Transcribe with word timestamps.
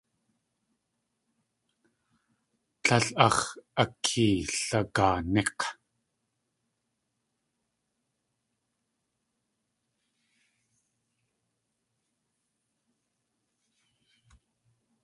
Líl 2.85 3.07
áx̲ 3.25 3.43
akeelagaaník̲. 3.83 5.61